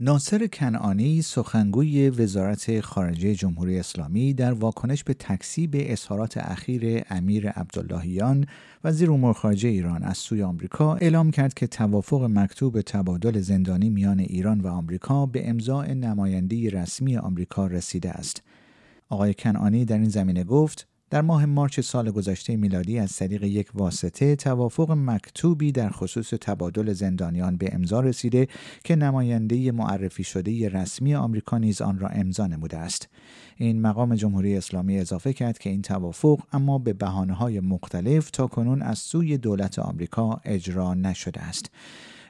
[0.00, 8.46] ناصر کنعانی سخنگوی وزارت خارجه جمهوری اسلامی در واکنش به تکسیب اظهارات اخیر امیر عبداللهیان
[8.84, 14.18] وزیر امور خارجه ایران از سوی آمریکا اعلام کرد که توافق مکتوب تبادل زندانی میان
[14.18, 18.42] ایران و آمریکا به امضاع نماینده رسمی آمریکا رسیده است.
[19.08, 23.68] آقای کنعانی در این زمینه گفت در ماه مارچ سال گذشته میلادی از طریق یک
[23.74, 28.48] واسطه توافق مکتوبی در خصوص تبادل زندانیان به امضا رسیده
[28.84, 33.08] که نماینده معرفی شده رسمی آمریکا نیز آن را امضا نموده است.
[33.56, 38.46] این مقام جمهوری اسلامی اضافه کرد که این توافق اما به بهانه های مختلف تا
[38.46, 41.70] کنون از سوی دولت آمریکا اجرا نشده است.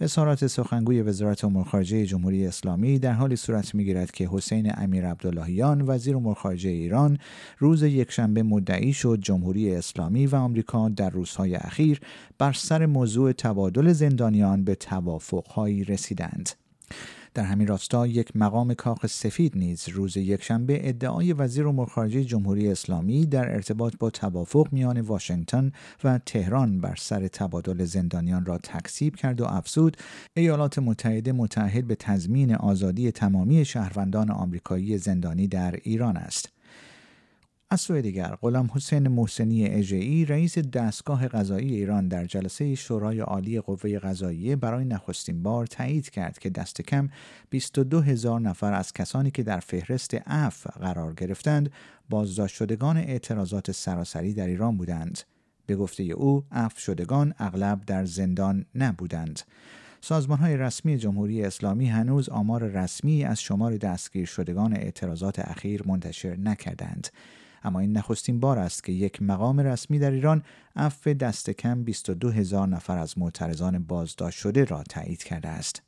[0.00, 5.82] اظهارات سخنگوی وزارت امور خارجه جمهوری اسلامی در حالی صورت می‌گیرد که حسین امیر عبداللهیان
[5.86, 7.18] وزیر امور خارجه ایران
[7.58, 12.00] روز یکشنبه مدعی شد جمهوری اسلامی و آمریکا در روزهای اخیر
[12.38, 16.50] بر سر موضوع تبادل زندانیان به توافقهایی رسیدند.
[17.34, 22.68] در همین راستا یک مقام کاخ سفید نیز روز یکشنبه ادعای وزیر امور خارجه جمهوری
[22.68, 25.72] اسلامی در ارتباط با توافق میان واشنگتن
[26.04, 29.96] و تهران بر سر تبادل زندانیان را تکذیب کرد و افزود
[30.34, 36.61] ایالات متحده متعهد به تضمین آزادی تمامی شهروندان آمریکایی زندانی در ایران است.
[37.72, 43.60] از سوی دیگر غلام حسین محسنی اژه‌ای رئیس دستگاه قضایی ایران در جلسه شورای عالی
[43.60, 47.08] قوه قضاییه برای نخستین بار تایید کرد که دست کم
[47.50, 51.70] 22 هزار نفر از کسانی که در فهرست اف قرار گرفتند
[52.10, 55.20] بازداشت شدگان اعتراضات سراسری در ایران بودند.
[55.66, 59.40] به گفته او اف شدگان اغلب در زندان نبودند.
[60.00, 66.36] سازمان های رسمی جمهوری اسلامی هنوز آمار رسمی از شمار دستگیر شدگان اعتراضات اخیر منتشر
[66.36, 67.08] نکردند.
[67.64, 70.42] اما این نخستین بار است که یک مقام رسمی در ایران
[70.76, 75.82] عفو دست کم 22 هزار نفر از معترضان بازداشت شده را تایید کرده است.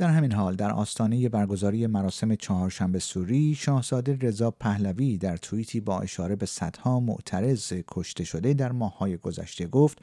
[0.00, 6.00] در همین حال در آستانه برگزاری مراسم چهارشنبه سوری شاهزاده رضا پهلوی در توییتی با
[6.00, 9.98] اشاره به صدها معترض کشته شده در ماههای گذشته گفت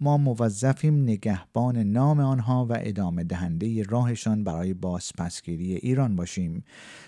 [0.00, 6.64] ما موظفیم نگهبان نام آنها و ادامه دهنده راهشان برای بازپسگیری ایران باشیم.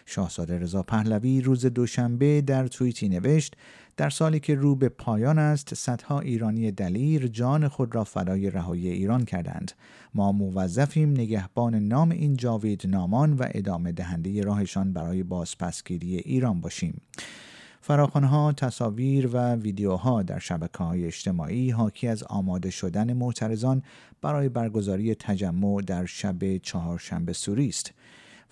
[0.07, 3.57] شاهزاده رضا پهلوی روز دوشنبه در توییتی نوشت
[4.01, 8.89] در سالی که رو به پایان است صدها ایرانی دلیر جان خود را فدای رهایی
[8.89, 9.73] ایران کردند.
[10.15, 17.01] ما موظفیم نگهبان نام این جاوید نامان و ادامه دهنده راهشان برای بازپسگیری ایران باشیم.
[17.81, 23.83] فراخانها تصاویر و ویدیوها در شبکه های اجتماعی حاکی از آماده شدن معترضان
[24.23, 27.93] برای برگزاری تجمع در شب چهارشنبه سوری است.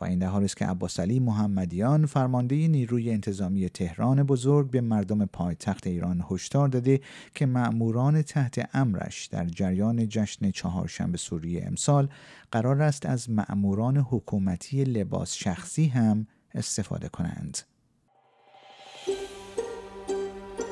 [0.00, 4.81] و این در حالی است که عباس علی محمدیان فرمانده نیروی انتظامی تهران بزرگ به
[4.81, 7.00] مردم پایتخت ایران هشدار داده
[7.34, 12.09] که مأموران تحت امرش در جریان جشن چهارشنبه سوری امسال
[12.53, 17.59] قرار است از مأموران حکومتی لباس شخصی هم استفاده کنند.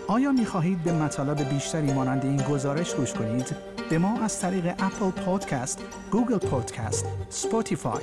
[0.09, 3.57] آیا می خواهید به مطالب بیشتری مانند این گزارش گوش کنید؟
[3.91, 8.03] به ما از طریق اپل پادکست، گوگل پادکست، Spotify